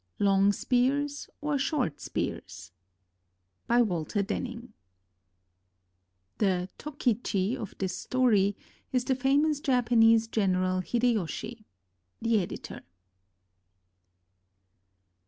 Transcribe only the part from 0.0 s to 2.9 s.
LONG SPEARS OR SHORT SPEARS